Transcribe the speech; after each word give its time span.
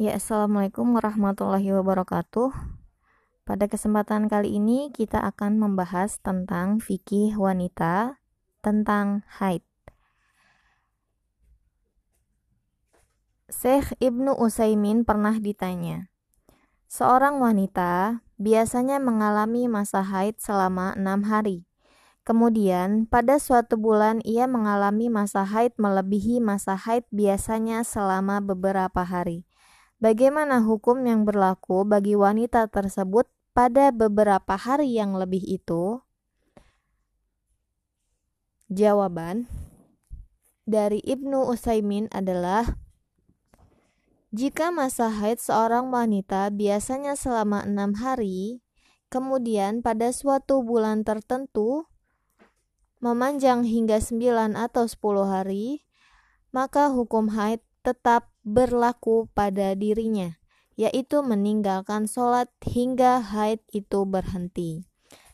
Ya, 0.00 0.16
Assalamualaikum 0.16 0.96
warahmatullahi 0.96 1.68
wabarakatuh. 1.76 2.48
Pada 3.44 3.68
kesempatan 3.68 4.24
kali 4.24 4.56
ini 4.56 4.88
kita 4.88 5.20
akan 5.20 5.60
membahas 5.60 6.16
tentang 6.24 6.80
fikih 6.80 7.36
wanita 7.36 8.16
tentang 8.64 9.20
haid. 9.36 9.60
Syekh 13.52 13.92
Ibnu 14.00 14.32
Utsaimin 14.32 15.04
pernah 15.04 15.36
ditanya, 15.36 16.08
seorang 16.88 17.36
wanita 17.36 18.24
biasanya 18.40 18.96
mengalami 18.96 19.68
masa 19.68 20.00
haid 20.00 20.40
selama 20.40 20.96
enam 20.96 21.28
hari. 21.28 21.68
Kemudian, 22.24 23.04
pada 23.04 23.36
suatu 23.36 23.76
bulan 23.76 24.24
ia 24.24 24.48
mengalami 24.48 25.12
masa 25.12 25.44
haid 25.44 25.76
melebihi 25.76 26.40
masa 26.40 26.80
haid 26.80 27.04
biasanya 27.12 27.84
selama 27.84 28.40
beberapa 28.40 29.04
hari. 29.04 29.44
Bagaimana 30.02 30.66
hukum 30.66 31.06
yang 31.06 31.22
berlaku 31.22 31.86
bagi 31.86 32.18
wanita 32.18 32.66
tersebut 32.66 33.30
pada 33.54 33.94
beberapa 33.94 34.58
hari 34.58 34.98
yang 34.98 35.14
lebih 35.14 35.46
itu? 35.46 36.02
Jawaban 38.66 39.46
dari 40.66 40.98
Ibnu 41.06 41.46
Utsaimin 41.46 42.10
adalah 42.10 42.82
jika 44.34 44.74
masa 44.74 45.06
haid 45.06 45.38
seorang 45.38 45.94
wanita 45.94 46.50
biasanya 46.50 47.14
selama 47.14 47.62
enam 47.62 47.94
hari, 47.94 48.58
kemudian 49.06 49.86
pada 49.86 50.10
suatu 50.10 50.66
bulan 50.66 51.06
tertentu 51.06 51.86
memanjang 52.98 53.62
hingga 53.62 54.02
sembilan 54.02 54.58
atau 54.58 54.82
sepuluh 54.90 55.30
hari, 55.30 55.86
maka 56.50 56.90
hukum 56.90 57.38
haid 57.38 57.62
tetap 57.82 58.30
berlaku 58.46 59.28
pada 59.34 59.74
dirinya, 59.74 60.38
yaitu 60.78 61.20
meninggalkan 61.20 62.06
sholat 62.08 62.48
hingga 62.62 63.20
haid 63.20 63.60
itu 63.74 64.06
berhenti. 64.08 64.86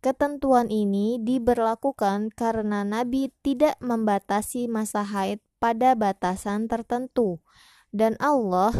Ketentuan 0.00 0.72
ini 0.72 1.20
diberlakukan 1.20 2.32
karena 2.32 2.88
Nabi 2.88 3.28
tidak 3.44 3.76
membatasi 3.84 4.64
masa 4.64 5.04
haid 5.04 5.44
pada 5.60 5.92
batasan 5.92 6.72
tertentu, 6.72 7.44
dan 7.92 8.16
Allah 8.16 8.72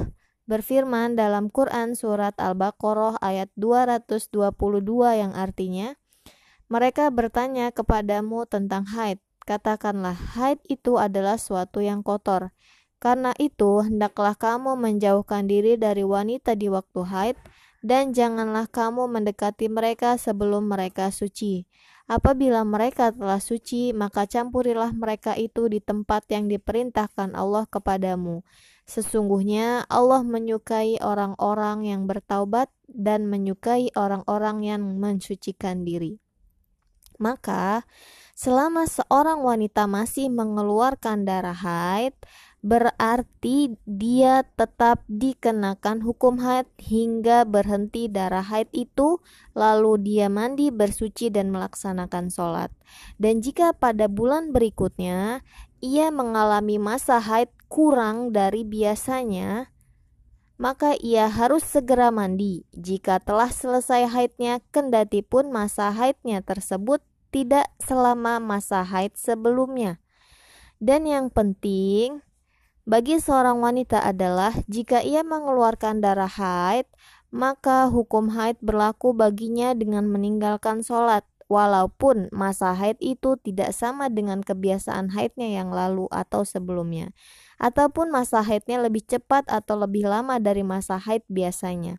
berfirman 0.49 1.15
dalam 1.15 1.53
Quran 1.53 1.93
Surat 1.93 2.34
Al-Baqarah 2.41 3.21
ayat 3.21 3.53
222 3.55 4.33
yang 5.15 5.37
artinya, 5.37 5.95
Mereka 6.73 7.12
bertanya 7.12 7.69
kepadamu 7.69 8.49
tentang 8.49 8.89
haid, 8.89 9.21
katakanlah 9.45 10.17
haid 10.34 10.59
itu 10.73 10.97
adalah 10.97 11.37
suatu 11.37 11.84
yang 11.84 12.01
kotor, 12.01 12.56
karena 13.01 13.33
itu, 13.41 13.81
hendaklah 13.81 14.37
kamu 14.37 14.77
menjauhkan 14.77 15.48
diri 15.48 15.81
dari 15.81 16.05
wanita 16.05 16.53
di 16.53 16.69
waktu 16.69 17.01
haid, 17.09 17.37
dan 17.81 18.12
janganlah 18.12 18.69
kamu 18.69 19.09
mendekati 19.09 19.73
mereka 19.73 20.20
sebelum 20.20 20.69
mereka 20.69 21.09
suci. 21.09 21.65
Apabila 22.11 22.67
mereka 22.67 23.15
telah 23.15 23.41
suci, 23.41 23.97
maka 23.97 24.27
campurilah 24.28 24.93
mereka 24.93 25.33
itu 25.39 25.71
di 25.71 25.81
tempat 25.81 26.27
yang 26.28 26.51
diperintahkan 26.51 27.33
Allah 27.33 27.65
kepadamu. 27.71 28.43
Sesungguhnya 28.84 29.87
Allah 29.87 30.27
menyukai 30.27 30.98
orang-orang 30.98 31.87
yang 31.87 32.11
bertaubat 32.11 32.69
dan 32.91 33.31
menyukai 33.31 33.95
orang-orang 33.95 34.67
yang 34.67 34.83
mensucikan 34.98 35.87
diri. 35.87 36.19
Maka, 37.21 37.85
selama 38.33 38.89
seorang 38.89 39.45
wanita 39.45 39.85
masih 39.85 40.33
mengeluarkan 40.33 41.29
darah 41.29 41.53
haid, 41.53 42.17
berarti 42.65 43.77
dia 43.85 44.45
tetap 44.57 45.05
dikenakan 45.09 46.01
hukum 46.01 46.41
haid 46.41 46.65
hingga 46.81 47.45
berhenti 47.45 48.09
darah 48.09 48.45
haid 48.45 48.73
itu, 48.73 49.21
lalu 49.53 50.01
dia 50.01 50.33
mandi, 50.33 50.73
bersuci, 50.73 51.29
dan 51.29 51.53
melaksanakan 51.53 52.33
sholat. 52.33 52.72
Dan 53.21 53.44
jika 53.44 53.77
pada 53.77 54.09
bulan 54.09 54.56
berikutnya 54.56 55.44
ia 55.84 56.09
mengalami 56.09 56.77
masa 56.81 57.21
haid 57.21 57.53
kurang 57.69 58.33
dari 58.33 58.65
biasanya, 58.65 59.73
maka 60.61 60.93
ia 61.00 61.33
harus 61.33 61.65
segera 61.65 62.12
mandi. 62.12 62.69
Jika 62.77 63.17
telah 63.25 63.49
selesai 63.49 64.12
haidnya, 64.12 64.61
kendati 64.69 65.25
pun 65.25 65.49
masa 65.49 65.89
haidnya 65.89 66.44
tersebut 66.44 67.00
tidak 67.31 67.71
selama 67.83 68.43
masa 68.43 68.83
haid 68.83 69.15
sebelumnya. 69.15 70.03
Dan 70.83 71.07
yang 71.07 71.31
penting, 71.31 72.23
bagi 72.89 73.23
seorang 73.23 73.63
wanita 73.63 74.03
adalah 74.03 74.51
jika 74.67 75.05
ia 75.05 75.23
mengeluarkan 75.23 76.03
darah 76.03 76.31
haid, 76.31 76.91
maka 77.31 77.87
hukum 77.87 78.35
haid 78.35 78.59
berlaku 78.59 79.15
baginya 79.15 79.71
dengan 79.77 80.11
meninggalkan 80.11 80.83
sholat, 80.83 81.23
walaupun 81.51 82.31
masa 82.31 82.75
haid 82.75 82.99
itu 83.03 83.35
tidak 83.43 83.75
sama 83.75 84.07
dengan 84.07 84.39
kebiasaan 84.43 85.11
haidnya 85.11 85.51
yang 85.51 85.75
lalu 85.75 86.07
atau 86.15 86.47
sebelumnya, 86.47 87.11
ataupun 87.59 88.11
masa 88.15 88.43
haidnya 88.43 88.79
lebih 88.79 89.03
cepat 89.03 89.51
atau 89.51 89.79
lebih 89.79 90.07
lama 90.07 90.39
dari 90.39 90.62
masa 90.62 90.99
haid 90.99 91.27
biasanya. 91.27 91.99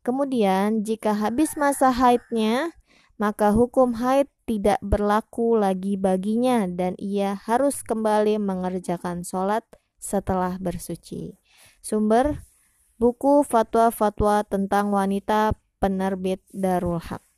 Kemudian, 0.00 0.84
jika 0.84 1.12
habis 1.12 1.56
masa 1.56 1.92
haidnya, 1.92 2.72
maka 3.20 3.52
hukum 3.52 4.00
haid 4.00 4.32
tidak 4.48 4.80
berlaku 4.80 5.60
lagi 5.60 6.00
baginya 6.00 6.64
dan 6.64 6.96
ia 6.96 7.36
harus 7.36 7.84
kembali 7.84 8.40
mengerjakan 8.40 9.22
sholat 9.28 9.62
setelah 10.00 10.56
bersuci. 10.56 11.36
Sumber 11.84 12.48
buku 12.96 13.44
fatwa-fatwa 13.44 14.40
tentang 14.48 14.88
wanita 14.88 15.52
penerbit 15.76 16.40
Darul 16.48 16.96
Haq. 16.96 17.29